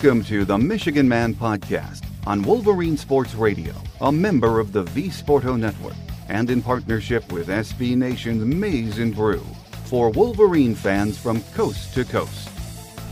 [0.00, 5.08] Welcome to the Michigan Man Podcast on Wolverine Sports Radio, a member of the V
[5.08, 5.96] Sporto Network,
[6.28, 9.44] and in partnership with SB Nation's Maize and Brew
[9.86, 12.48] for Wolverine fans from coast to coast.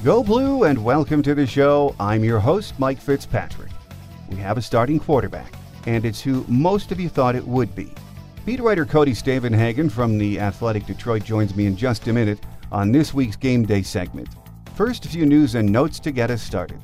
[0.04, 1.92] Go Blue and welcome to the show.
[1.98, 3.72] I'm your host, Mike Fitzpatrick.
[4.30, 5.54] We have a starting quarterback,
[5.86, 7.92] and it's who most of you thought it would be.
[8.44, 12.38] Beat writer Cody Stavenhagen from the Athletic Detroit joins me in just a minute
[12.70, 14.28] on this week's Game Day segment.
[14.76, 16.78] First, a few news and notes to get us started.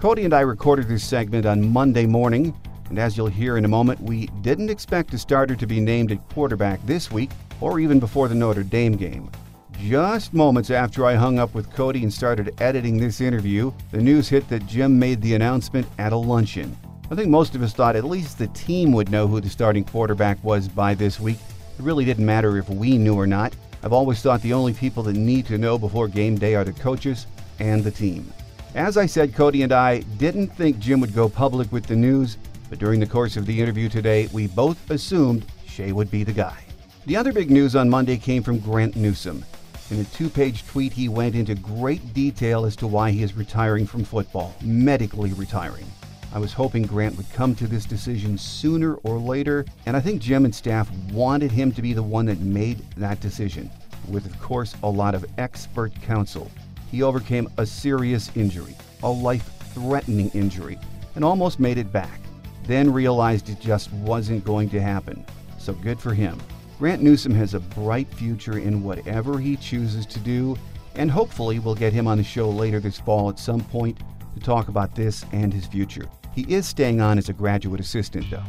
[0.00, 2.54] Cody and I recorded this segment on Monday morning,
[2.88, 6.12] and as you'll hear in a moment, we didn't expect a starter to be named
[6.12, 9.28] at quarterback this week or even before the Notre Dame game.
[9.72, 14.28] Just moments after I hung up with Cody and started editing this interview, the news
[14.28, 16.76] hit that Jim made the announcement at a luncheon.
[17.10, 19.82] I think most of us thought at least the team would know who the starting
[19.82, 21.38] quarterback was by this week.
[21.76, 23.52] It really didn't matter if we knew or not.
[23.82, 26.72] I've always thought the only people that need to know before game day are the
[26.72, 27.26] coaches
[27.58, 28.32] and the team.
[28.74, 32.36] As I said, Cody and I didn't think Jim would go public with the news,
[32.68, 36.32] but during the course of the interview today, we both assumed Shea would be the
[36.32, 36.58] guy.
[37.06, 39.42] The other big news on Monday came from Grant Newsome.
[39.90, 43.34] In a two page tweet, he went into great detail as to why he is
[43.34, 45.86] retiring from football, medically retiring.
[46.34, 50.20] I was hoping Grant would come to this decision sooner or later, and I think
[50.20, 53.70] Jim and staff wanted him to be the one that made that decision,
[54.08, 56.50] with, of course, a lot of expert counsel
[56.90, 60.78] he overcame a serious injury, a life threatening injury,
[61.14, 62.20] and almost made it back.
[62.64, 65.24] Then realized it just wasn't going to happen.
[65.58, 66.38] So good for him.
[66.78, 70.56] Grant Newsome has a bright future in whatever he chooses to do,
[70.94, 73.98] and hopefully we'll get him on the show later this fall at some point
[74.34, 76.08] to talk about this and his future.
[76.34, 78.44] He is staying on as a graduate assistant, though.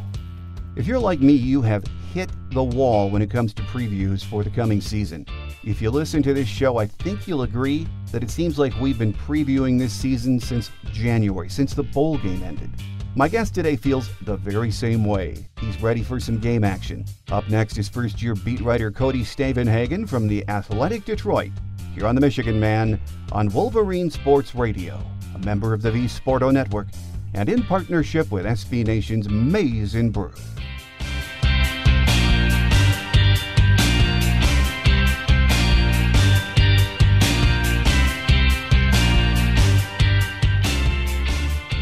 [0.75, 1.83] If you're like me, you have
[2.13, 5.25] hit the wall when it comes to previews for the coming season.
[5.65, 8.97] If you listen to this show, I think you'll agree that it seems like we've
[8.97, 12.69] been previewing this season since January, since the bowl game ended.
[13.13, 15.35] My guest today feels the very same way.
[15.59, 17.03] He's ready for some game action.
[17.29, 21.51] Up next is first year beat writer Cody Stavenhagen from the Athletic Detroit,
[21.93, 22.97] here on the Michigan Man
[23.33, 24.97] on Wolverine Sports Radio,
[25.35, 26.87] a member of the V Sporto Network,
[27.33, 30.31] and in partnership with SB Nation's Maize and Brew.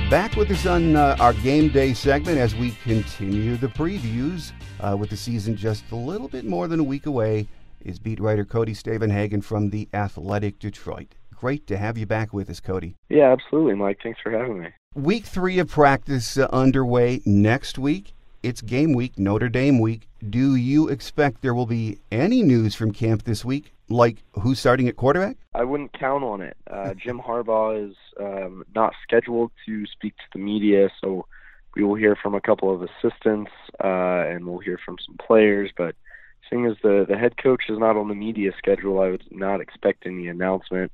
[0.09, 4.95] Back with us on uh, our game day segment as we continue the previews uh,
[4.95, 7.45] with the season just a little bit more than a week away
[7.81, 11.15] is beat writer Cody Stavenhagen from the Athletic Detroit.
[11.35, 12.95] Great to have you back with us, Cody.
[13.09, 13.99] Yeah, absolutely, Mike.
[14.01, 14.69] Thanks for having me.
[14.95, 18.13] Week three of practice uh, underway next week.
[18.43, 20.07] It's game week, Notre Dame week.
[20.29, 24.87] Do you expect there will be any news from camp this week like who's starting
[24.87, 25.37] at quarterback?
[25.53, 26.57] I wouldn't count on it.
[26.69, 31.25] Uh, Jim Harbaugh is um, not scheduled to speak to the media, so
[31.75, 33.51] we will hear from a couple of assistants
[33.83, 35.71] uh, and we'll hear from some players.
[35.77, 35.95] But
[36.49, 39.61] seeing as the the head coach is not on the media schedule, I would not
[39.61, 40.91] expect any announcement.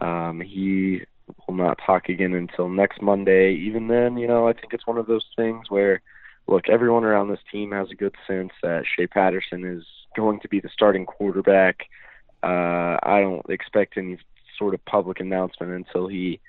[0.00, 1.02] Um, he
[1.46, 3.54] will not talk again until next Monday.
[3.54, 6.02] Even then, you know, I think it's one of those things where,
[6.46, 9.84] look, everyone around this team has a good sense that Shea Patterson is
[10.14, 11.86] going to be the starting quarterback
[12.42, 14.18] uh, I don't expect any
[14.58, 16.40] sort of public announcement until he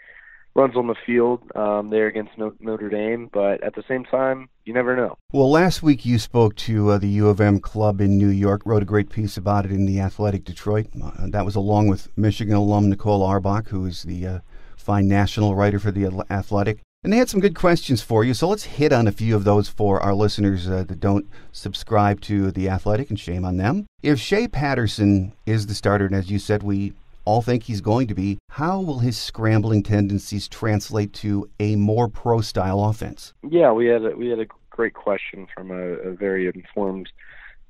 [0.54, 3.30] runs on the field um, there against Notre Dame.
[3.32, 5.18] But at the same time, you never know.
[5.32, 8.62] Well, last week you spoke to uh, the U of M club in New York,
[8.66, 10.88] wrote a great piece about it in the Athletic Detroit.
[11.02, 14.40] Uh, that was along with Michigan alum Nicole Auerbach, who is the uh,
[14.76, 16.80] fine national writer for the Athletic.
[17.08, 19.46] And they had some good questions for you, so let's hit on a few of
[19.46, 23.86] those for our listeners uh, that don't subscribe to The Athletic, and shame on them.
[24.04, 26.92] If Shea Patterson is the starter, and as you said, we
[27.24, 32.10] all think he's going to be, how will his scrambling tendencies translate to a more
[32.10, 33.34] pro style offense?
[33.42, 37.08] Yeah, we had a, we had a great question from a, a very informed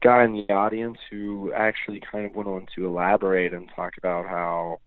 [0.02, 4.26] guy in the audience who actually kind of went on to elaborate and talk about
[4.26, 4.80] how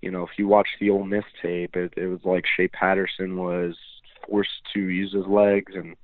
[0.00, 3.36] you know, if you watch the Ole Miss tape, it, it was like Shea Patterson
[3.36, 3.76] was
[4.28, 5.96] forced to use his legs and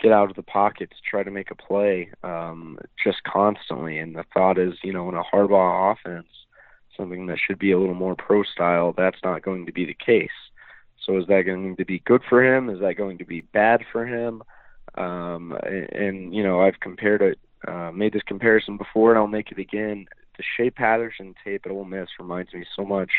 [0.00, 3.98] get out of the pocket to try to make a play um, just constantly.
[3.98, 6.26] And the thought is, you know, in a Harbaugh offense,
[6.96, 9.94] something that should be a little more pro style, that's not going to be the
[9.94, 10.28] case.
[11.04, 12.70] So is that going to be good for him?
[12.70, 14.42] Is that going to be bad for him?
[14.96, 19.26] Um, and, and you know, I've compared it, uh, made this comparison before, and I'll
[19.26, 20.06] make it again.
[20.36, 23.10] The Shea Patterson tape at Ole Miss reminds me so much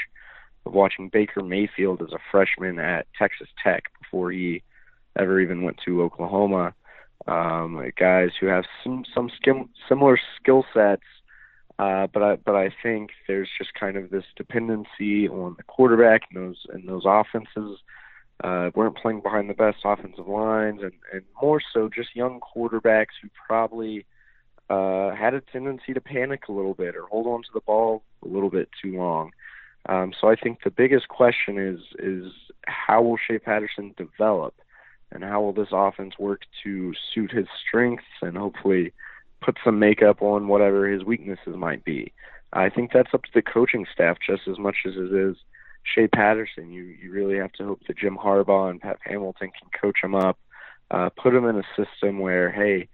[0.66, 4.64] of watching Baker Mayfield as a freshman at Texas Tech before he
[5.18, 6.74] ever even went to Oklahoma.
[7.28, 11.04] Um, guys who have some some skill, similar skill sets,
[11.80, 16.24] uh, but I but I think there's just kind of this dependency on the quarterback
[16.30, 17.80] and those and those offenses
[18.44, 23.16] uh, weren't playing behind the best offensive lines, and, and more so just young quarterbacks
[23.22, 24.06] who probably
[24.70, 28.04] uh, had a tendency to panic a little bit or hold on to the ball
[28.24, 29.32] a little bit too long.
[29.88, 32.32] Um, so I think the biggest question is is
[32.66, 34.56] how will Shea Patterson develop,
[35.12, 38.94] and how will this offense work to suit his strengths and hopefully
[39.42, 42.12] put some makeup on whatever his weaknesses might be.
[42.52, 45.36] I think that's up to the coaching staff just as much as it is
[45.84, 46.72] Shea Patterson.
[46.72, 50.16] You you really have to hope that Jim Harbaugh and Pep Hamilton can coach him
[50.16, 50.40] up,
[50.90, 52.88] uh, put him in a system where hey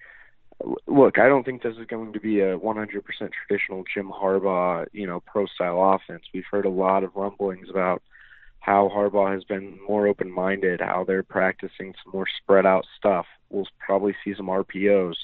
[0.87, 3.03] look, I don't think this is going to be a 100%
[3.47, 6.23] traditional Jim Harbaugh, you know, pro style offense.
[6.33, 8.01] We've heard a lot of rumblings about
[8.59, 13.25] how Harbaugh has been more open minded, how they're practicing some more spread out stuff.
[13.49, 15.15] We'll probably see some RPOs.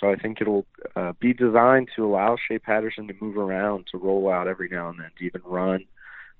[0.00, 0.66] So I think it'll
[0.96, 4.88] uh, be designed to allow Shea Patterson to move around, to roll out every now
[4.88, 5.84] and then, to even run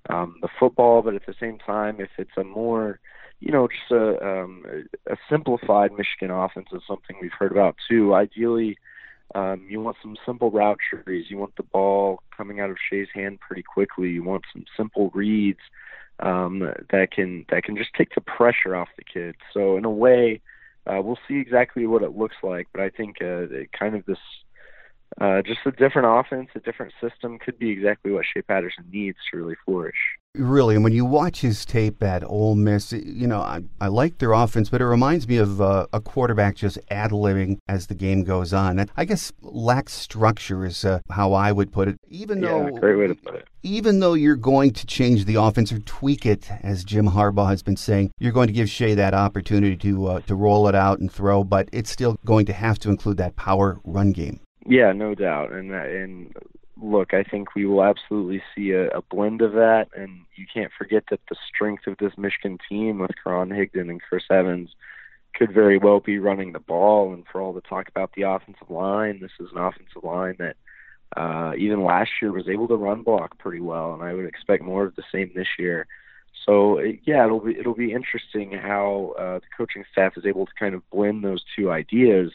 [0.09, 1.03] um, the football.
[1.03, 3.01] But at the same time, if it's a more
[3.45, 4.65] you know, just a, um,
[5.07, 8.15] a simplified Michigan offense is something we've heard about too.
[8.15, 8.79] Ideally,
[9.35, 11.27] um, you want some simple route trees.
[11.29, 14.09] You want the ball coming out of Shea's hand pretty quickly.
[14.09, 15.61] You want some simple reads
[16.21, 19.37] um, that can that can just take the pressure off the kids.
[19.53, 20.41] So in a way,
[20.87, 22.69] uh, we'll see exactly what it looks like.
[22.73, 23.45] But I think uh,
[23.79, 24.19] kind of this
[25.21, 29.19] uh, just a different offense, a different system could be exactly what Shea Patterson needs
[29.31, 29.99] to really flourish.
[30.37, 34.19] Really, and when you watch his tape at Ole Miss, you know I, I like
[34.19, 37.95] their offense, but it reminds me of uh, a quarterback just ad libbing as the
[37.95, 38.85] game goes on.
[38.97, 42.01] I guess lack structure is uh, how I would put it.
[42.09, 43.49] Even yeah, though, great way to put it.
[43.63, 47.63] Even though you're going to change the offense or tweak it, as Jim Harbaugh has
[47.63, 50.99] been saying, you're going to give Shea that opportunity to uh, to roll it out
[50.99, 54.41] and throw, but it's still going to have to include that power run game.
[54.67, 55.53] Yeah, no doubt.
[55.53, 56.35] And and
[56.81, 59.89] look, I think we will absolutely see a, a blend of that.
[59.97, 64.03] And you can't forget that the strength of this Michigan team with Karan Higdon and
[64.03, 64.71] Chris Evans
[65.35, 67.13] could very well be running the ball.
[67.13, 70.57] And for all the talk about the offensive line, this is an offensive line that
[71.17, 74.65] uh, even last year was able to run block pretty well, and I would expect
[74.65, 75.87] more of the same this year.
[76.45, 80.53] So yeah, it'll be it'll be interesting how uh, the coaching staff is able to
[80.59, 82.33] kind of blend those two ideas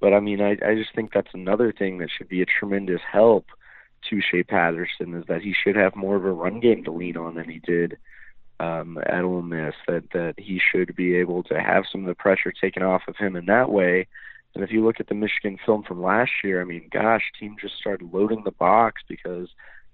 [0.00, 3.00] but I mean, I, I just think that's another thing that should be a tremendous
[3.10, 3.46] help
[4.10, 7.16] to Shea Patterson is that he should have more of a run game to lean
[7.16, 7.98] on than he did
[8.60, 9.74] um, at Ole Miss.
[9.86, 13.16] That that he should be able to have some of the pressure taken off of
[13.16, 14.06] him in that way.
[14.54, 17.56] And if you look at the Michigan film from last year, I mean, gosh, team
[17.60, 19.48] just started loading the box because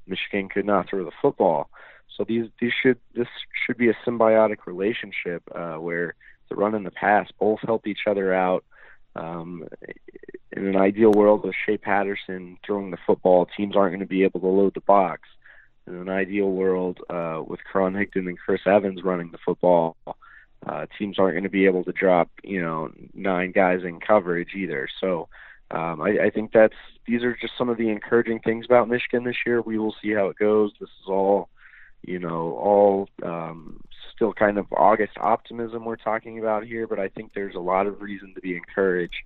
[0.06, 1.68] Michigan could not throw the football.
[2.16, 3.28] So these these should this
[3.66, 6.14] should be a symbiotic relationship uh, where
[6.48, 8.64] the run and the pass both help each other out.
[9.14, 9.68] Um,
[10.52, 14.24] in an ideal world with Shea Patterson throwing the football, teams aren't going to be
[14.24, 15.28] able to load the box.
[15.86, 19.96] In an ideal world, uh, with Karan Higdon and Chris Evans running the football,
[20.66, 24.54] uh, teams aren't going to be able to drop, you know, nine guys in coverage
[24.54, 24.88] either.
[25.00, 25.28] So
[25.72, 26.76] um, I, I think that's
[27.06, 29.60] these are just some of the encouraging things about Michigan this year.
[29.60, 30.72] We will see how it goes.
[30.78, 31.48] This is all,
[32.02, 33.80] you know, all um,
[34.22, 37.88] still kind of August optimism we're talking about here, but I think there's a lot
[37.88, 39.16] of reason to be encouraged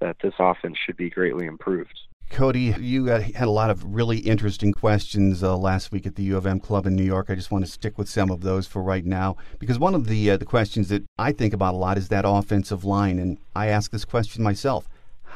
[0.00, 1.92] that this offense should be greatly improved.
[2.30, 6.38] Cody, you had a lot of really interesting questions uh, last week at the U
[6.38, 7.26] of M Club in New York.
[7.28, 10.06] I just want to stick with some of those for right now because one of
[10.06, 13.36] the uh, the questions that I think about a lot is that offensive line, and
[13.54, 14.88] I ask this question myself: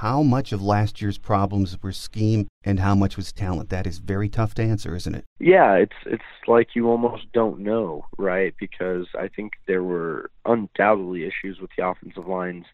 [0.03, 3.69] how much of last year's problems were scheme and how much was talent?
[3.69, 5.25] That is very tough to answer, isn't it?
[5.39, 8.53] Yeah, it's it's like you almost don't know, right?
[8.59, 12.67] Because I think there were undoubtedly issues with the offensive line's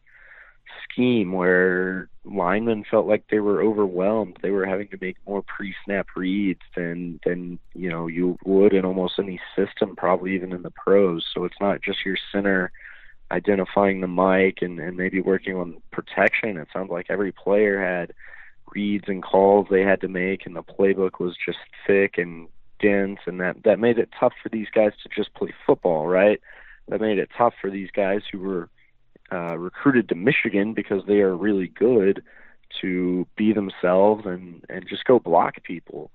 [0.91, 4.39] scheme where linemen felt like they were overwhelmed.
[4.41, 8.87] They were having to make more pre-snap reads than than you know you would in
[8.87, 11.27] almost any system, probably even in the pros.
[11.35, 12.73] So it's not just your center
[13.31, 16.57] identifying the mic and, and maybe working on protection.
[16.57, 18.13] It sounds like every player had
[18.75, 22.49] reads and calls they had to make, and the playbook was just thick and
[22.81, 26.41] dense, and that that made it tough for these guys to just play football, right?
[26.89, 28.69] That made it tough for these guys who were
[29.31, 32.23] uh, recruited to Michigan because they are really good
[32.81, 36.11] to be themselves and and just go block people.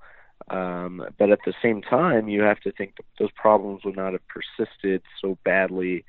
[0.50, 4.22] Um, but at the same time, you have to think those problems would not have
[4.28, 6.06] persisted so badly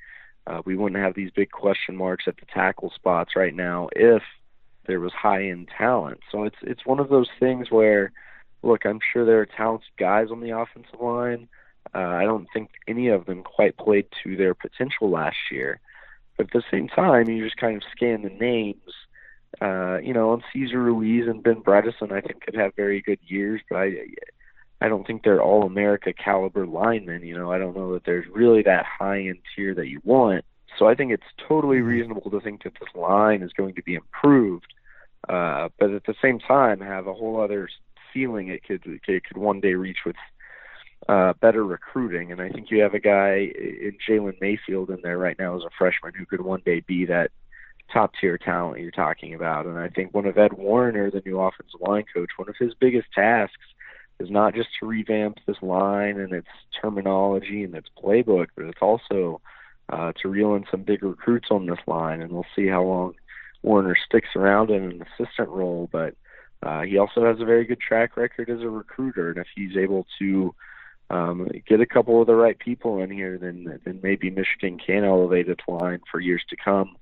[0.47, 4.21] uh, we wouldn't have these big question marks at the tackle spots right now if
[4.87, 6.19] there was high end talent.
[6.31, 8.11] So it's it's one of those things where,
[8.61, 11.47] look, I'm sure there are talented guys on the offensive line.
[11.93, 15.79] Uh, I don't think any of them quite played to their potential last year.
[16.37, 18.91] But at the same time, you just kind of scan the names.
[19.61, 23.19] Uh, you know, and Cesar Ruiz and Ben Bredeson, I think, could have very good
[23.25, 23.61] years.
[23.69, 24.07] But I,
[24.85, 27.23] I don't think they're all America caliber linemen.
[27.23, 30.45] You know, I don't know that there's really that high end tier that you want.
[30.77, 31.87] So I think it's totally mm-hmm.
[31.87, 34.71] reasonable to think that this line is going to be improved,
[35.27, 37.67] uh, but at the same time have a whole other
[38.13, 40.15] ceiling it could it could one day reach with
[41.09, 42.31] uh, better recruiting.
[42.31, 45.63] And I think you have a guy in Jalen Mayfield in there right now as
[45.63, 47.31] a freshman who could one day be that
[47.91, 49.65] top tier talent you're talking about.
[49.65, 52.75] And I think one of Ed Warinner, the new offensive line coach, one of his
[52.75, 53.65] biggest tasks
[54.19, 56.47] is not just to revamp this line and its
[56.81, 59.41] terminology and its playbook, but it's also
[59.89, 62.21] uh, to reel in some big recruits on this line.
[62.21, 63.13] And we'll see how long
[63.63, 65.89] Warinner sticks around in an assistant role.
[65.91, 66.15] But
[66.63, 69.77] uh, he also has a very good track record as a recruiter, and if he's
[69.77, 70.55] able to
[71.09, 75.03] um, get a couple of the right people in here, then then maybe Michigan can
[75.03, 76.95] elevate its line for years to come.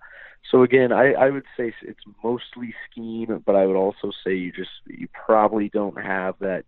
[0.51, 4.51] So again, I, I would say it's mostly scheme, but I would also say you
[4.51, 6.65] just you probably don't have that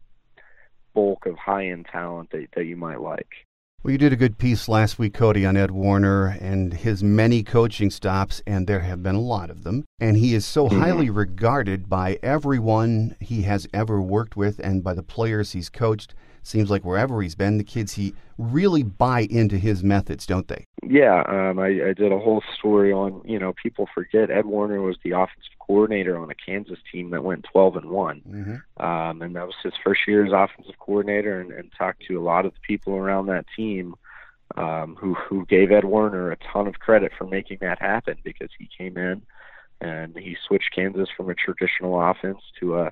[0.96, 3.46] bulk of high end talent that that you might like.
[3.86, 7.44] Well, you did a good piece last week, Cody, on Ed Warinner and his many
[7.44, 9.86] coaching stops, and there have been a lot of them.
[10.00, 10.80] And he is so mm-hmm.
[10.80, 16.16] highly regarded by everyone he has ever worked with and by the players he's coached
[16.48, 20.66] seems like wherever he's been, the kids he really buy into his methods, don't they?
[20.84, 24.82] Yeah, um, I, I did a whole story on you know people forget Ed Warinner
[24.82, 28.86] was the offensive coordinator on a Kansas team that went 12 and one, mm-hmm.
[28.86, 32.22] um, and that was his first year as offensive coordinator, and, and talked to a
[32.22, 33.96] lot of the people around that team.
[34.58, 38.50] Um, who who gave Ed Warinner a ton of credit for making that happen because
[38.58, 39.24] he came in
[39.82, 42.92] and he switched Kansas from a traditional offense to a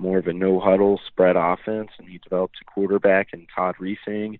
[0.00, 4.38] more of a no huddle spread offense, and he developed a quarterback in Todd Reesing.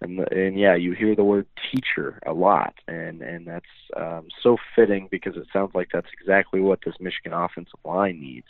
[0.00, 3.66] And, and yeah, you hear the word teacher a lot, and and that's
[3.96, 8.46] um, so fitting because it sounds like that's exactly what this Michigan offensive line needs.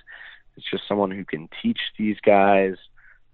[0.56, 2.76] It's just someone who can teach these guys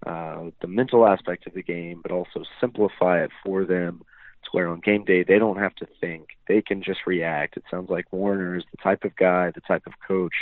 [0.05, 4.01] uh, the mental aspect of the game, but also simplify it for them
[4.43, 7.55] to where on game day they don't have to think; they can just react.
[7.55, 10.35] It sounds like Warinner is the type of guy, the type of coach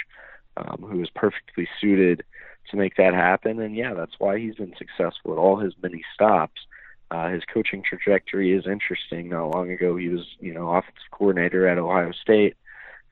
[0.58, 2.24] um, who is perfectly suited
[2.72, 3.60] to make that happen.
[3.60, 6.62] And yeah, that's why he's been successful at all his many stops.
[7.10, 9.30] Uh, his coaching trajectory is interesting.
[9.30, 12.58] Not long ago, he was, you know, offensive coordinator at Ohio State,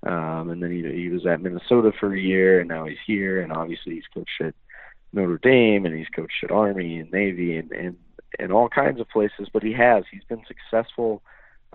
[0.04, 3.40] um, and then he, he was at Minnesota for a year, and now he's here.
[3.40, 4.54] And obviously, he's coached at
[5.14, 7.96] Notre Dame, and he's coached at Army and Navy, and and
[8.38, 9.48] and all kinds of places.
[9.54, 10.04] But he has.
[10.12, 11.22] He's been successful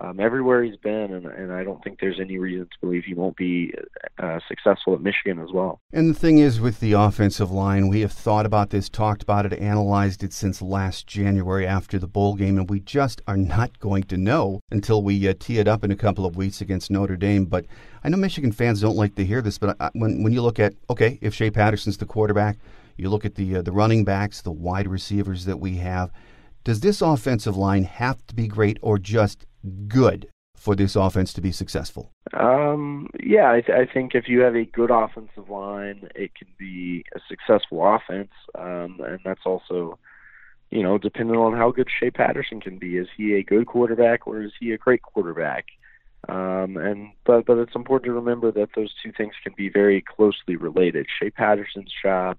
[0.01, 3.13] um, everywhere he's been, and, and I don't think there's any reason to believe he
[3.13, 3.73] won't be
[4.17, 5.79] uh, successful at Michigan as well.
[5.93, 9.45] And the thing is, with the offensive line, we have thought about this, talked about
[9.45, 13.79] it, analyzed it since last January after the bowl game, and we just are not
[13.79, 16.89] going to know until we uh, tee it up in a couple of weeks against
[16.89, 17.45] Notre Dame.
[17.45, 17.67] But
[18.03, 20.59] I know Michigan fans don't like to hear this, but I, when when you look
[20.59, 22.57] at okay, if Shea Patterson's the quarterback,
[22.97, 26.11] you look at the uh, the running backs, the wide receivers that we have.
[26.63, 29.45] Does this offensive line have to be great or just
[29.87, 32.11] good for this offense to be successful?
[32.33, 36.47] Um, yeah, I, th- I think if you have a good offensive line, it can
[36.59, 39.97] be a successful offense, um, and that's also,
[40.69, 42.97] you know, dependent on how good Shea Patterson can be.
[42.97, 45.65] Is he a good quarterback or is he a great quarterback?
[46.29, 50.03] Um, and but but it's important to remember that those two things can be very
[50.03, 51.07] closely related.
[51.19, 52.37] Shea Patterson's job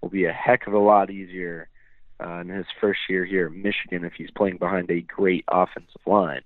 [0.00, 1.68] will be a heck of a lot easier
[2.24, 6.00] uh, in his first year here at Michigan if he's playing behind a great offensive
[6.06, 6.42] line.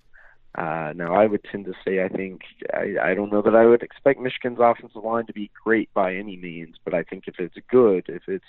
[0.57, 2.43] Uh, now, I would tend to say I think
[2.75, 6.15] I, I don't know that I would expect Michigan's offensive line to be great by
[6.15, 8.45] any means, but I think if it's good, if it's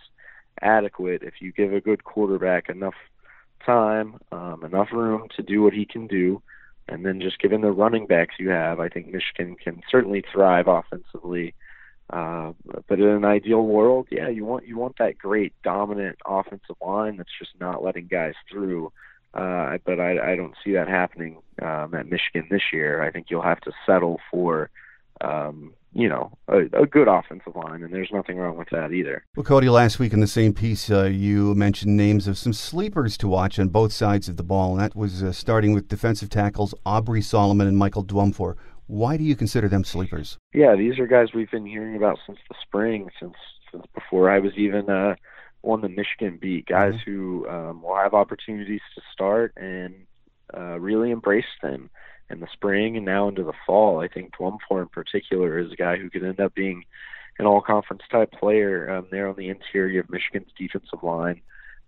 [0.61, 2.95] adequate, if you give a good quarterback enough
[3.63, 6.41] time, um, enough room to do what he can do,
[6.87, 10.67] and then just given the running backs you have, I think Michigan can certainly thrive
[10.67, 11.49] offensively.
[11.49, 11.70] Uh,
[12.11, 17.17] but in an ideal world, yeah, you want you want that great dominant offensive line
[17.17, 18.91] that's just not letting guys through.
[19.33, 23.01] Uh, but I, I don't see that happening um, at Michigan this year.
[23.01, 24.69] I think you'll have to settle for,
[25.21, 29.23] um, you know, a, a, good offensive line, and there's nothing wrong with that either.
[29.37, 33.17] Well, Cody, last week in the same piece, uh, you mentioned names of some sleepers
[33.19, 36.29] to watch on both sides of the ball, and that was uh, starting with defensive
[36.29, 38.57] tackles Aubrey Solomon and Michael Dwumfour.
[38.87, 40.37] Why do you consider them sleepers?
[40.53, 43.35] Yeah, these are guys we've been hearing about since the spring, since
[43.71, 45.15] since before I was even uh,
[45.63, 47.11] on the Michigan beat, guys mm-hmm.
[47.11, 49.95] who um, will have opportunities to start and
[50.53, 51.89] uh, really embrace them
[52.29, 54.01] in the spring and now into the fall.
[54.01, 56.83] I think Dwumfour in particular is a guy who could end up being
[57.39, 61.41] an all-conference type player um, there on the interior of Michigan's defensive line.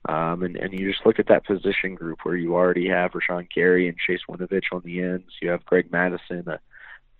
[0.07, 3.47] Um, and, and you just look at that position group where you already have Rashan
[3.53, 5.31] Gary and Chase Winovich on the ends.
[5.41, 6.59] You have Greg Mattison, a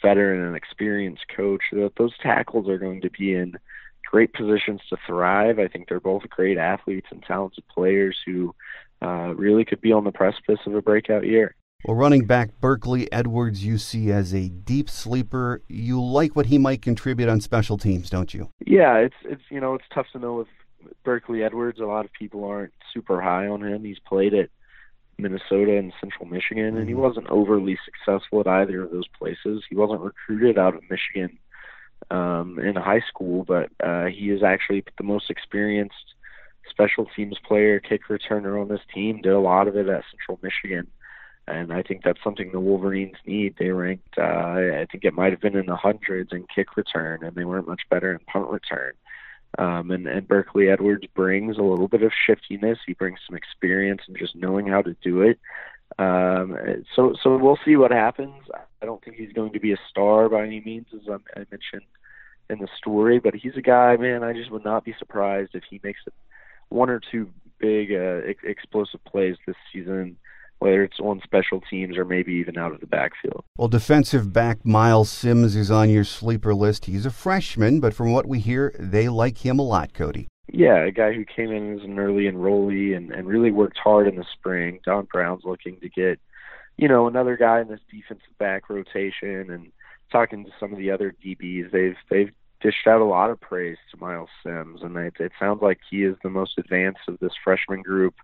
[0.04, 1.62] veteran and an experienced coach.
[1.72, 3.56] that Those tackles are going to be in
[4.06, 5.58] great positions to thrive.
[5.58, 8.54] I think they're both great athletes and talented players who
[9.02, 11.56] uh, really could be on the precipice of a breakout year.
[11.86, 15.62] Well, running back Berkley Edwards, you see as a deep sleeper.
[15.68, 18.50] You like what he might contribute on special teams, don't you?
[18.66, 20.48] Yeah, it's it's you know it's tough to know with
[21.04, 21.82] Berkley Edwards.
[21.82, 23.84] A lot of people aren't super high on him.
[23.84, 24.50] He's played at
[25.18, 27.02] Minnesota and Central Michigan, and he mm-hmm.
[27.02, 29.64] wasn't overly successful at either of those places.
[29.70, 31.38] He wasn't recruited out of Michigan
[32.12, 36.14] um, in high school, but uh, he is actually the most experienced
[36.70, 39.22] special teams player, kick returner on this team.
[39.22, 40.88] Did a lot of it at Central Michigan,
[41.48, 43.56] and I think that's something the Wolverines need.
[43.58, 47.24] They ranked, uh, I think it might have been in the hundreds in kick return,
[47.24, 48.94] and they weren't much better in punt return.
[49.58, 52.80] Um, and, and Berkley Edwards brings a little bit of shiftiness.
[52.86, 55.40] He brings some experience and just knowing how to do it.
[56.00, 56.58] Um,
[56.96, 58.34] so, so we'll see what happens.
[58.82, 61.46] I don't think he's going to be a star by any means, as I, I
[61.52, 61.84] mentioned
[62.50, 64.24] in the story, but he's a guy, man.
[64.24, 66.02] I just would not be surprised if he makes
[66.70, 67.30] one or two
[67.60, 70.18] big uh, ex- explosive plays this season
[70.64, 73.44] whether it's on special teams or maybe even out of the backfield.
[73.58, 76.86] Well, defensive back Myles Sims is on your sleeper list.
[76.86, 80.30] He's a freshman, but from what we hear, they like him a lot, Cody.
[80.48, 84.08] Yeah, a guy who came in as an early enrollee and, and really worked hard
[84.08, 84.80] in the spring.
[84.86, 86.18] Don Brown's looking to get,
[86.78, 89.70] you know, another guy in this defensive back rotation and
[90.14, 93.78] talking to some of the other DBs, they've they've dished out a lot of praise
[93.92, 97.34] to Myles Sims, and it, it sounds like he is the most advanced of this
[97.44, 98.16] freshman group.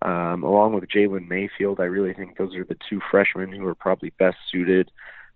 [0.00, 3.74] Um, along with Jalen Mayfield, I really think those are the two freshmen who are
[3.74, 4.90] probably best suited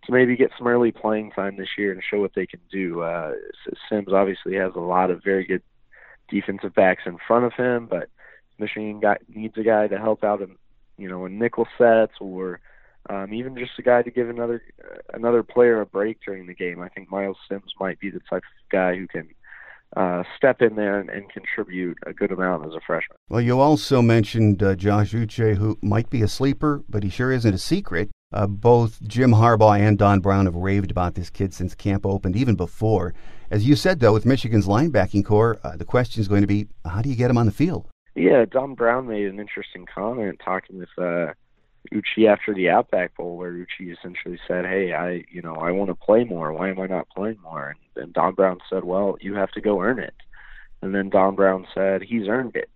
[0.05, 3.03] to maybe get some early playing time this year and show what they can do.
[3.03, 3.33] Uh,
[3.89, 5.63] Sims obviously has a lot of very good
[6.29, 8.09] defensive backs in front of him, but
[8.59, 10.57] Michigan got, needs a guy to help out in
[10.99, 12.61] you know in nickel sets or
[13.11, 14.63] um, even just a guy to give another
[15.13, 16.81] another player a break during the game.
[16.81, 19.29] I think Myles Sims might be the type of guy who can
[19.97, 23.17] uh, step in there and, and, contribute a good amount as a freshman.
[23.31, 27.33] Well, you also mentioned uh, Josh Uche, who might be a sleeper, but he sure
[27.33, 28.11] isn't a secret.
[28.33, 32.37] Uh, both Jim Harbaugh and Don Brown have raved about this kid since camp opened,
[32.37, 33.15] even before.
[33.51, 36.69] As you said, though, with Michigan's linebacking core, uh, the question is going to be
[36.85, 37.89] how do you get him on the field?
[38.15, 41.35] Yeah, Don Brown made an interesting comment talking with
[41.93, 45.89] Uche after the Outback Bowl, where Uche essentially said, "Hey, I, you know, I want
[45.89, 46.53] to play more.
[46.53, 49.61] Why am I not playing more?" And, and Don Brown said, "Well, you have to
[49.61, 50.15] go earn it."
[50.83, 52.71] And then Don Brown said, "He's earned it."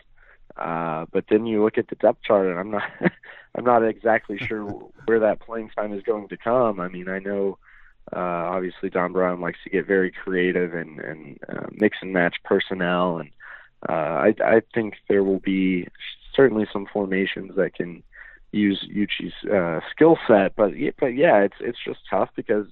[0.57, 2.83] Uh, but then you look at the depth chart, and I'm not,
[3.55, 4.65] I'm not exactly sure
[5.07, 6.81] where that playing time is going to come.
[6.81, 7.59] I mean, I know.
[8.13, 12.37] Uh, obviously, Don Brown likes to get very creative and, and uh, mix and match
[12.45, 13.31] personnel, and
[13.89, 15.87] uh, I, I think there will be
[16.35, 18.03] certainly some formations that can
[18.53, 20.57] use Uche's uh, skill set.
[20.57, 22.67] But but yeah, it's it's just tough because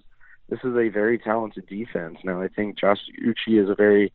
[0.48, 2.18] this is a very talented defense.
[2.24, 4.12] Now I think Josh Uche is a very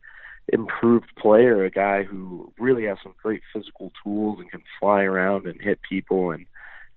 [0.52, 5.46] improved player, a guy who really has some great physical tools and can fly around
[5.46, 6.46] and hit people and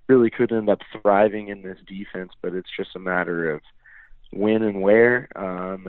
[0.07, 2.33] really could end up thriving in this defense.
[2.41, 3.61] But it's just a matter of
[4.31, 5.29] when and where.
[5.35, 5.87] Um,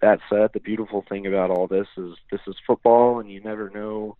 [0.00, 3.70] that said, the beautiful thing about all this is this is football, and you never
[3.70, 4.16] know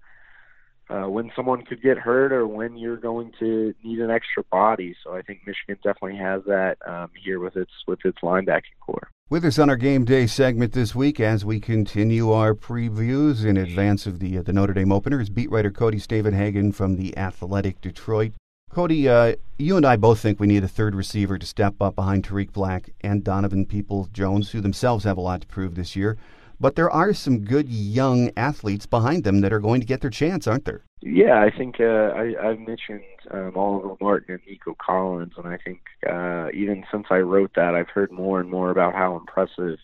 [0.88, 4.94] uh, when someone could get hurt or when you're going to need an extra body.
[5.02, 9.10] So I think Michigan definitely has that um, here with its with its linebacking core.
[9.28, 13.56] With us on our game day segment this week, as we continue our previews in
[13.56, 17.16] advance of the uh, the Notre Dame opener, is beat writer Cody Stavenhagen from the
[17.18, 18.32] Athletic Detroit.
[18.70, 21.96] Cody, uh, you and I both think we need a third receiver to step up
[21.96, 25.96] behind Tarik Black and Donovan Peoples Jones, who themselves have a lot to prove this
[25.96, 26.16] year.
[26.58, 30.10] But there are some good young athletes behind them that are going to get their
[30.10, 30.84] chance, aren't there?
[31.02, 35.58] Yeah, I think uh, I, I've mentioned um, Oliver Martin and Nico Collins, and I
[35.58, 39.78] think uh, even since I wrote that, I've heard more and more about how impressive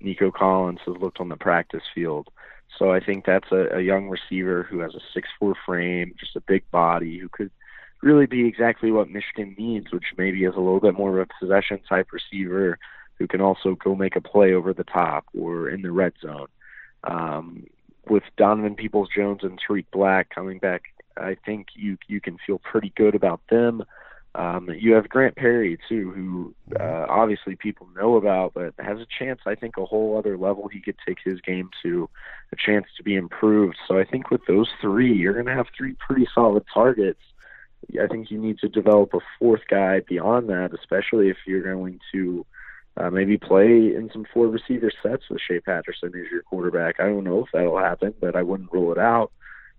[0.00, 2.28] Nico Collins has looked on the practice field.
[2.76, 6.36] So I think that's a, a young receiver who has a six four frame, just
[6.36, 7.50] a big body, who could
[8.02, 11.44] really be exactly what Michigan needs, which maybe is a little bit more of a
[11.44, 12.78] possession type receiver
[13.18, 16.48] who can also go make a play over the top or in the red zone.
[17.04, 17.66] Um,
[18.08, 20.84] with Donovan Peoples Jones and Tarik Black coming back,
[21.16, 23.84] I think you you can feel pretty good about them.
[24.34, 29.06] Um, you have Grant Perry too, who uh, obviously people know about, but has a
[29.18, 29.40] chance.
[29.46, 32.08] I think a whole other level he could take his game to,
[32.52, 33.76] a chance to be improved.
[33.88, 37.20] So I think with those three, you're going to have three pretty solid targets.
[38.00, 41.98] I think you need to develop a fourth guy beyond that, especially if you're going
[42.12, 42.46] to
[42.98, 46.96] uh, maybe play in some four receiver sets with Shea Patterson as your quarterback.
[46.98, 49.30] I don't know if that'll happen, but I wouldn't rule it out.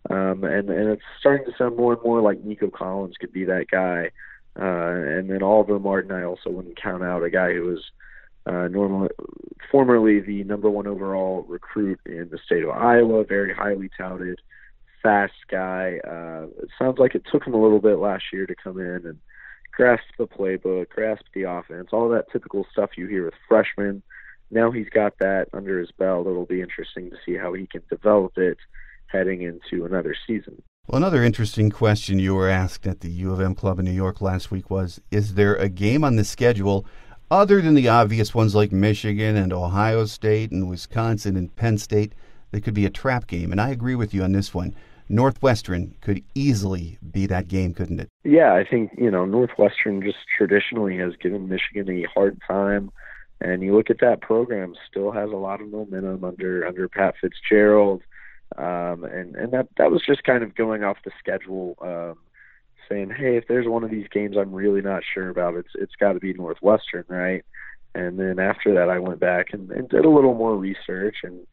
[0.09, 3.43] Um, and and it's starting to sound more and more like Nico Collins could be
[3.45, 4.11] that guy.
[4.59, 7.83] Uh, and then Oliver Martin, I also wouldn't count out a guy who was
[8.45, 9.09] uh, normally,
[9.69, 14.39] formerly the number one overall recruit in the state of Iowa, very highly touted,
[15.03, 15.99] fast guy.
[16.03, 19.05] Uh, it sounds like it took him a little bit last year to come in
[19.05, 19.19] and
[19.71, 24.01] grasp the playbook, grasp the offense, all that typical stuff you hear with freshmen.
[24.51, 26.27] Now he's got that under his belt.
[26.27, 28.57] It'll be interesting to see how he can develop it
[29.07, 30.61] heading into another season.
[30.87, 33.91] Well, another interesting question you were asked at the U of M Club in New
[33.91, 36.85] York last week was Is there a game on the schedule
[37.29, 42.13] other than the obvious ones like Michigan and Ohio State and Wisconsin and Penn State
[42.51, 43.51] that could be a trap game?
[43.51, 44.73] And I agree with you on this one.
[45.09, 48.09] Northwestern could easily be that game, couldn't it?
[48.23, 52.91] Yeah, I think, you know, Northwestern just traditionally has given Michigan a hard time.
[53.41, 57.15] And you look at that program, still has a lot of momentum under under Pat
[57.19, 58.01] Fitzgerald.
[58.57, 62.17] Um, and and that that was just kind of going off the schedule, um,
[62.89, 65.95] saying, hey, if there's one of these games I'm really not sure about, it's it's
[65.95, 67.45] got to be Northwestern, right?
[67.95, 71.47] And then after that, I went back and, and did a little more research, and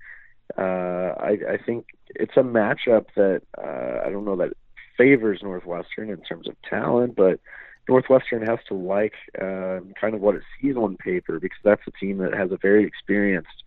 [0.56, 4.52] uh, I, I think it's a matchup that uh, I don't know that
[4.96, 7.40] favors Northwestern in terms of talent, but
[7.88, 11.90] Northwestern has to like uh, kind of what it sees on paper because that's a
[11.92, 13.62] team that has a very experienced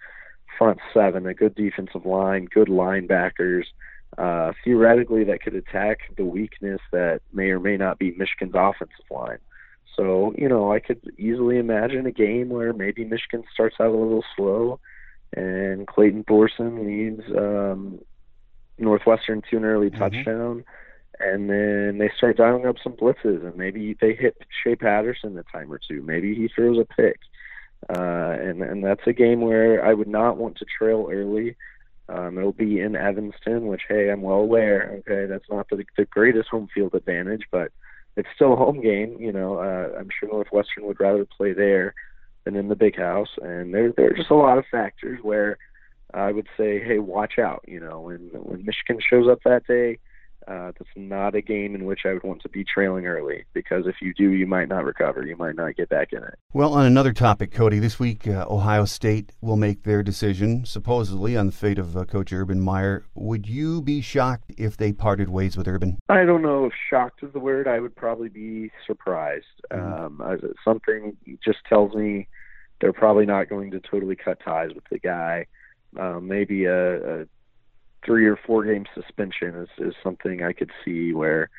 [0.57, 3.63] front seven, a good defensive line, good linebackers.
[4.17, 9.05] Uh, theoretically, that could attack the weakness that may or may not be Michigan's offensive
[9.11, 9.37] line.
[9.95, 13.91] So, you know, I could easily imagine a game where maybe Michigan starts out a
[13.91, 14.79] little slow
[15.99, 17.99] Clayton Thorson leads um,
[18.77, 19.99] Northwestern to an early mm-hmm.
[19.99, 20.63] touchdown.
[21.19, 25.43] And then they start dialing up some blitzes, and maybe they hit Shea Patterson a
[25.43, 26.01] time or two.
[26.01, 27.19] Maybe he throws a pick.
[27.89, 31.57] Uh, and and that's a game where I would not want to trail early.
[32.07, 34.99] Um, it'll be in Evanston, which hey, I'm well aware.
[34.99, 37.73] Okay, that's not the, the greatest home field advantage, but
[38.15, 39.17] it's still a home game.
[39.19, 41.93] You know, uh, I'm sure Northwestern would rather play there
[42.45, 45.57] than in the big house, and there there are just a lot of factors where
[46.13, 47.63] I would say, hey, watch out.
[47.67, 49.99] You know, when when Michigan shows up that day,
[50.47, 53.85] uh, that's not a game in which I would want to be trailing early because
[53.85, 55.23] if you do, you might not recover.
[55.23, 56.39] You might not get back in it.
[56.53, 61.37] Well, on another topic, Cody, this week uh, Ohio State will make their decision, supposedly,
[61.37, 63.05] on the fate of uh, Coach Urban Meyer.
[63.13, 65.99] Would you be shocked if they parted ways with Urban?
[66.09, 67.67] I don't know if shocked is the word.
[67.67, 69.45] I would probably be surprised.
[69.71, 70.21] Mm-hmm.
[70.21, 72.27] Um, something just tells me
[72.81, 75.45] they're probably not going to totally cut ties with the guy.
[75.97, 77.25] Um, maybe a, a
[78.05, 81.49] three or four game suspension is, is something I could see where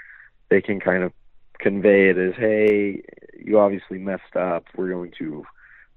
[0.48, 1.12] they can kind of
[1.58, 3.02] convey it as, hey,
[3.38, 4.64] you obviously messed up.
[4.76, 5.44] We're going to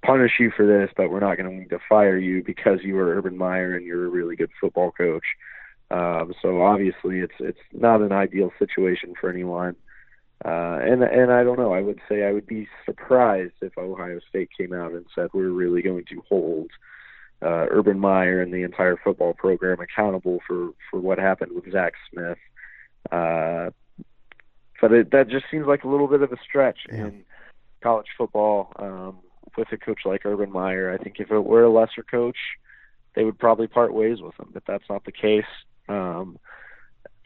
[0.04, 3.38] punish you for this, but we're not going to fire you because you were Urban
[3.38, 5.24] Meyer and you're a really good football coach.
[5.92, 9.76] Um, so obviously, it's it's not an ideal situation for anyone.
[10.44, 11.74] Uh, and and I don't know.
[11.74, 15.50] I would say I would be surprised if Ohio State came out and said we're
[15.50, 16.74] really going to hold uh,
[17.42, 22.38] Urban Meyer and the entire football program accountable for for what happened with Zach Smith.
[23.12, 23.72] Uh,
[24.80, 27.06] but it, that just seems like a little bit of a stretch yeah.
[27.06, 27.24] in
[27.82, 29.20] college football um,
[29.58, 30.92] with a coach like Urban Meyer.
[30.92, 32.38] I think if it were a lesser coach,
[33.16, 34.50] they would probably part ways with him.
[34.54, 35.46] But that's not the case.
[35.88, 36.40] Um,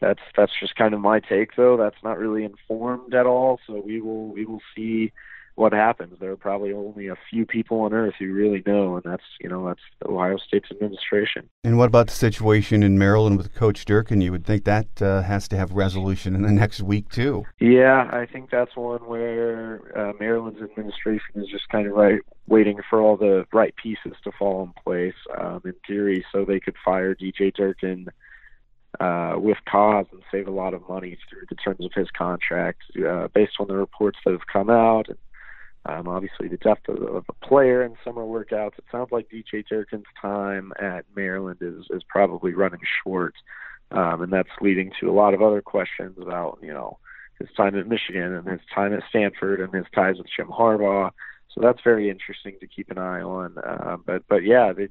[0.00, 1.76] that's that's just kind of my take, though.
[1.76, 3.58] That's not really informed at all.
[3.66, 5.12] So we will we will see
[5.58, 6.14] what happens.
[6.20, 9.48] There are probably only a few people on earth who really know, and that's you
[9.48, 11.48] know that's the Ohio State's administration.
[11.64, 14.20] And what about the situation in Maryland with Coach Durkin?
[14.20, 17.44] You would think that uh, has to have resolution in the next week too.
[17.58, 22.78] Yeah, I think that's one where uh, Maryland's administration is just kind of right waiting
[22.88, 25.18] for all the right pieces to fall in place.
[25.38, 28.08] Um, in theory, so they could fire DJ Durkin.
[29.00, 32.82] Uh, with cause and save a lot of money through the terms of his contract,
[33.06, 35.18] uh, based on the reports that have come out and
[35.88, 38.78] um, obviously, the depth of, of a player in summer workouts.
[38.78, 43.34] It sounds like DJ Durkin's time at Maryland is is probably running short,
[43.90, 46.98] um, and that's leading to a lot of other questions about you know
[47.38, 51.10] his time at Michigan and his time at Stanford and his ties with Jim Harbaugh.
[51.54, 53.56] So that's very interesting to keep an eye on.
[53.56, 54.88] Uh, but but yeah, they,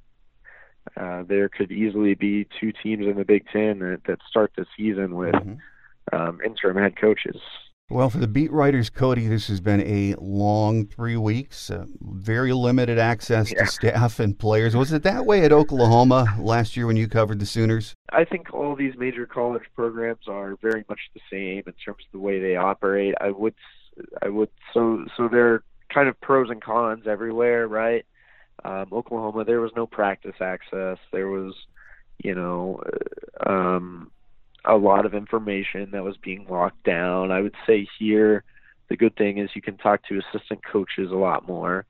[1.00, 4.66] uh, there could easily be two teams in the Big Ten that, that start the
[4.76, 6.16] season with mm-hmm.
[6.16, 7.40] um, interim head coaches.
[7.90, 12.52] Well, for the beat writers, Cody, this has been a long three weeks, uh, very
[12.52, 13.64] limited access yeah.
[13.64, 14.76] to staff and players.
[14.76, 17.94] Was it that way at Oklahoma last year when you covered the Sooners?
[18.12, 22.12] I think all these major college programs are very much the same in terms of
[22.12, 23.16] the way they operate.
[23.22, 23.56] I would,
[24.22, 28.06] I would, so so there are kind of pros and cons everywhere, right?
[28.66, 30.98] Um, Oklahoma, there was no practice access.
[31.14, 31.54] There was,
[32.22, 32.84] you know,
[33.40, 34.12] uh, um,
[34.68, 37.32] a lot of information that was being locked down.
[37.32, 38.44] I would say here,
[38.90, 41.86] the good thing is you can talk to assistant coaches a lot more.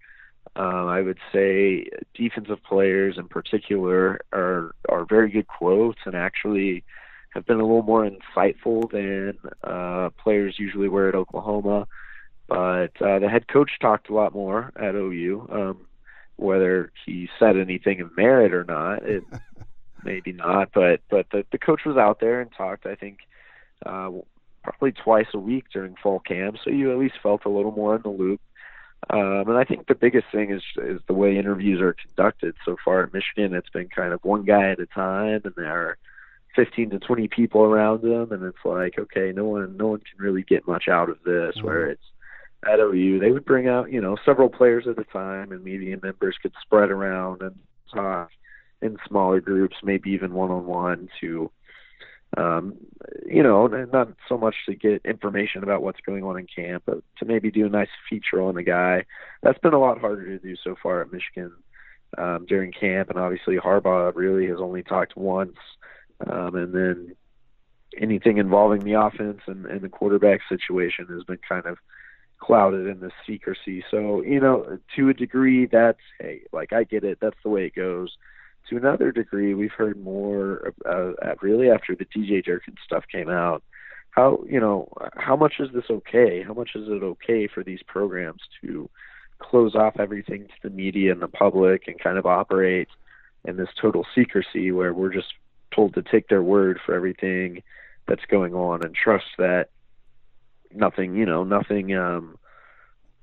[0.55, 6.83] Um, I would say defensive players in particular are are very good quotes and actually
[7.31, 11.87] have been a little more insightful than uh, players usually were at Oklahoma.
[12.47, 15.47] But uh, the head coach talked a lot more at OU.
[15.51, 15.87] Um,
[16.37, 19.23] whether he said anything of merit or not, it
[20.07, 20.69] maybe not.
[20.73, 22.85] But but the the coach was out there and talked.
[22.85, 23.19] I think
[23.85, 24.11] uh,
[24.63, 27.95] probably twice a week during fall camp, so you at least felt a little more
[27.95, 28.41] in the loop.
[29.11, 32.55] Um, and I think the biggest thing is is the way interviews are conducted.
[32.65, 35.71] So far at Michigan, it's been kind of one guy at a time, and there
[35.71, 35.97] are
[36.55, 40.23] 15 to 20 people around them, and it's like, okay, no one no one can
[40.23, 41.55] really get much out of this.
[41.57, 41.65] Mm-hmm.
[41.65, 42.03] Where it's
[42.67, 45.97] at OU, they would bring out you know several players at a time, and media
[46.01, 47.55] members could spread around and
[47.93, 48.31] talk
[48.81, 51.51] in smaller groups, maybe even one on one to
[52.35, 52.75] um,
[53.25, 56.99] you know, not so much to get information about what's going on in camp, but
[57.19, 59.05] to maybe do a nice feature on the guy.
[59.41, 61.53] That's been a lot harder to do so far at Michigan
[62.17, 65.55] um, during camp, and obviously Harbaugh really has only talked once,
[66.29, 67.15] um, and then
[67.97, 71.77] anything involving the offense and, and the quarterback situation has been kind of
[72.39, 73.83] clouded in the secrecy.
[73.89, 77.17] So, you know, to a degree, that's hey, like I get it.
[77.19, 78.15] That's the way it goes
[78.69, 83.63] to another degree, we've heard more uh, really after the DJ Durkin stuff came out.
[84.11, 86.41] How you know how much is this okay?
[86.41, 88.89] How much is it okay for these programs to
[89.39, 92.89] close off everything to the media and the public and kind of operate
[93.45, 95.33] in this total secrecy where we're just
[95.73, 97.61] told to take their word for everything
[98.07, 99.69] that's going on and trust that
[100.73, 102.37] nothing you know nothing um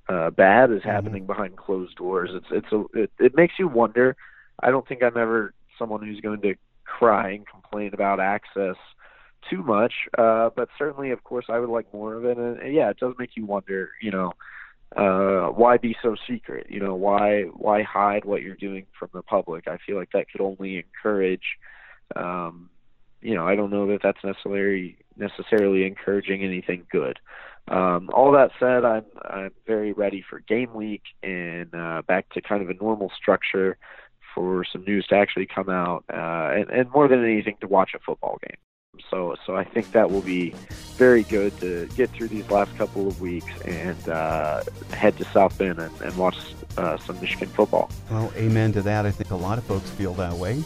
[0.08, 0.88] uh bad is mm-hmm.
[0.88, 4.16] happening behind closed doors it's it's a it, it makes you wonder
[4.60, 8.76] I don't think I'm ever someone who's going to cry and complain about access
[9.50, 9.92] too much.
[10.16, 12.38] Uh, but certainly, of course, I would like more of it.
[12.38, 14.32] And, and yeah, it does make you wonder, you know,
[14.96, 16.66] uh, why be so secret?
[16.70, 19.66] You know, why why hide what you're doing from the public?
[19.66, 21.58] I feel like that could only encourage.
[22.14, 22.70] Um,
[23.20, 27.18] you know, I don't know that that's necessarily necessarily encouraging anything good.
[27.66, 32.40] Um, all that said, I'm I'm very ready for game week and uh, back to
[32.40, 33.78] kind of a normal structure
[34.34, 37.94] for some news to actually come out, uh, and, and more than anything, to watch
[37.94, 38.58] a football game.
[39.10, 40.54] So, so I think that will be
[40.96, 45.56] very good to get through these last couple of weeks and uh, head to South
[45.58, 46.36] Bend and, and watch
[46.76, 47.90] uh, some Michigan football.
[48.10, 49.06] Well, amen to that.
[49.06, 50.62] I think a lot of folks feel that way.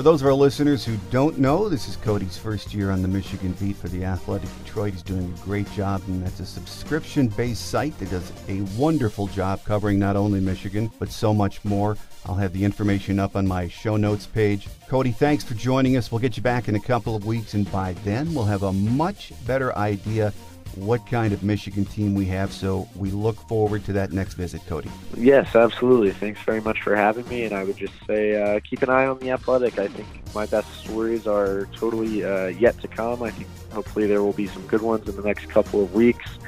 [0.00, 3.08] For those of our listeners who don't know, this is Cody's first year on the
[3.08, 4.94] Michigan beat for the Athletic Detroit.
[4.94, 9.26] He's doing a great job, and that's a subscription based site that does a wonderful
[9.26, 11.98] job covering not only Michigan, but so much more.
[12.24, 14.68] I'll have the information up on my show notes page.
[14.88, 16.10] Cody, thanks for joining us.
[16.10, 18.72] We'll get you back in a couple of weeks, and by then we'll have a
[18.72, 20.32] much better idea
[20.76, 22.52] what kind of Michigan team we have.
[22.52, 24.90] So we look forward to that next visit, Cody.
[25.16, 26.12] Yes, absolutely.
[26.12, 27.44] Thanks very much for having me.
[27.44, 29.78] And I would just say uh, keep an eye on the athletic.
[29.78, 33.22] I think my best stories are totally uh, yet to come.
[33.22, 36.38] I think hopefully there will be some good ones in the next couple of weeks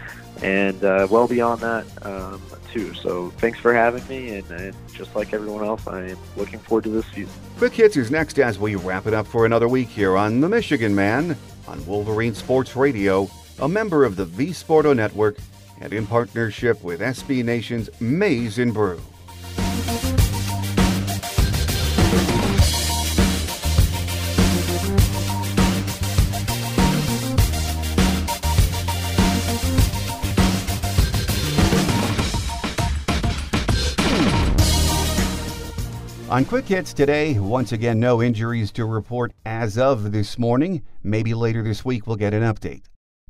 [0.42, 2.92] and uh, well beyond that um, too.
[2.94, 6.84] So thanks for having me, and, and, just like everyone else, I am looking forward
[6.84, 7.32] to this season.
[7.56, 10.48] Quick Hits is next as we wrap it up for another week here on The
[10.48, 13.28] Michigan Man on Wolverine Sports Radio,
[13.62, 15.36] a member of the V Sporto Network,
[15.80, 19.00] and in partnership with SB Nation's Maize and Brew.
[36.28, 40.82] On Quick Hits today, once again, no injuries to report as of this morning.
[41.04, 42.82] Maybe later this week we'll get an update.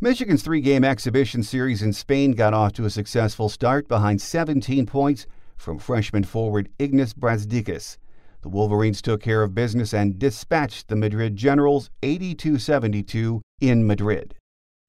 [0.03, 4.85] Michigan's three game exhibition series in Spain got off to a successful start behind 17
[4.85, 7.99] points from freshman forward Ignas Brazdeikis.
[8.41, 14.35] The Wolverines took care of business and dispatched the Madrid Generals 82 72 in Madrid.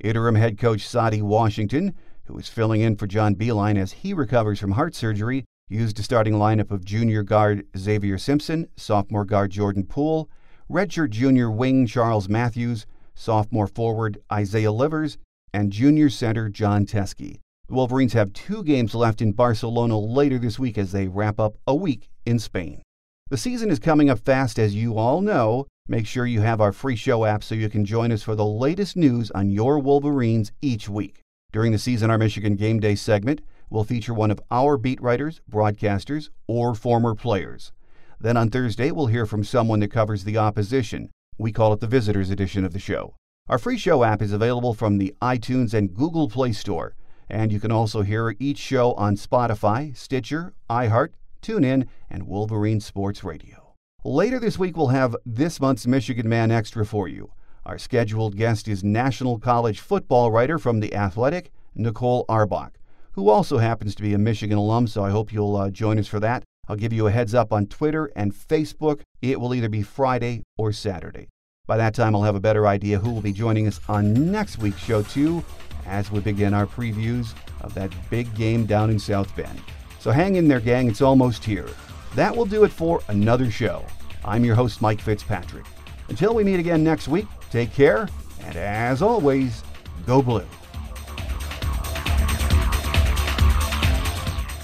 [0.03, 4.59] Interim head coach Saddi Washington, who is filling in for John Beilein as he recovers
[4.59, 9.83] from heart surgery, used a starting lineup of junior guard Xavier Simpson, sophomore guard Jordan
[9.83, 10.27] Poole,
[10.67, 15.17] redshirt junior wing Charles Matthews, sophomore forward Isaiah Livers,
[15.53, 17.39] and junior center Jon Teske.
[17.67, 21.55] The Wolverines have two games left in Barcelona later this week as they wrap up
[21.65, 22.81] a week in Spain.
[23.29, 25.65] The season is coming up fast, as you all know.
[25.87, 28.45] Make sure you have our free show app so you can join us for the
[28.45, 31.21] latest news on your Wolverines each week.
[31.51, 35.41] During the season, our Michigan Game Day segment, will feature one of our beat writers,
[35.49, 37.71] broadcasters, or former players.
[38.19, 41.09] Then on Thursday, we'll hear from someone that covers the opposition.
[41.43, 43.17] We call it the Visitors Edition of the show.
[43.49, 46.95] Our free show app is available from the iTunes and Google Play Store,
[47.29, 51.09] and you can also hear each show on Spotify, Stitcher, iHeart,
[51.41, 53.73] TuneIn, and Wolverine Sports Radio.
[54.05, 57.33] Later this week, we'll have this month's Michigan Man Extra for you.
[57.65, 62.77] Our scheduled guest is National College football writer from The Athletic, Nicole Auerbach,
[63.11, 66.07] who also happens to be a Michigan alum, so I hope you'll uh, join us
[66.07, 66.45] for that.
[66.69, 69.01] I'll give you a heads up on Twitter and Facebook.
[69.21, 71.27] It will either be Friday or Saturday.
[71.65, 74.57] By that time, I'll have a better idea who will be joining us on next
[74.57, 75.41] week's show, too,
[75.85, 79.61] as we begin our previews of that big game down in South Bend.
[80.01, 81.69] So hang in there, gang, it's almost here.
[82.15, 83.85] That will do it for another show.
[84.25, 85.63] I'm your host, Mike Fitzpatrick.
[86.09, 88.09] Until we meet again next week, take care,
[88.41, 89.63] and as always,
[90.05, 90.45] go blue.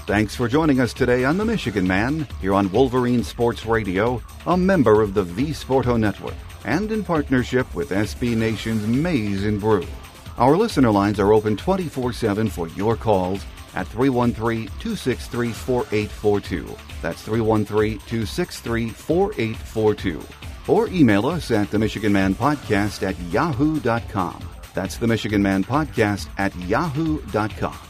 [0.04, 4.54] Thanks for joining us today on The Michigan Man, here on Wolverine Sports Radio, a
[4.54, 9.86] member of the V Sporto Network, and in partnership with SB Nation's Maize and Brew.
[10.38, 13.44] Our listener lines are open 24 7 for your calls
[13.74, 16.76] at 313 263 4842.
[17.02, 20.22] That's 313 263 4842.
[20.68, 24.40] Or email us at the Michigan Man Podcast at yahoo.com.
[24.74, 27.89] That's the Michigan Man Podcast at yahoo.com.